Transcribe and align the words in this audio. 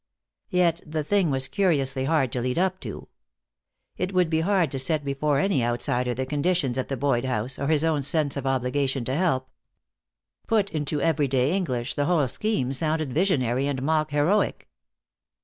Yet 0.49 0.81
the 0.83 1.03
thing 1.03 1.29
was 1.29 1.47
curiously 1.47 2.05
hard 2.05 2.31
to 2.31 2.41
lead 2.41 2.57
up 2.57 2.79
to. 2.79 3.07
It 3.97 4.15
would 4.15 4.31
be 4.31 4.39
hard 4.39 4.71
to 4.71 4.79
set 4.79 5.05
before 5.05 5.37
any 5.37 5.63
outsider 5.63 6.15
the 6.15 6.25
conditions 6.25 6.75
at 6.79 6.87
the 6.87 6.97
Boyd 6.97 7.23
house, 7.23 7.59
or 7.59 7.67
his 7.67 7.83
own 7.83 8.01
sense 8.01 8.35
of 8.35 8.47
obligation 8.47 9.05
to 9.05 9.15
help. 9.15 9.47
Put 10.47 10.71
into 10.71 11.01
everyday 11.01 11.55
English 11.55 11.93
the 11.93 12.05
whole 12.05 12.27
scheme 12.27 12.73
sounded 12.73 13.13
visionary 13.13 13.67
and 13.67 13.83
mock 13.83 14.09
heroic. 14.09 14.67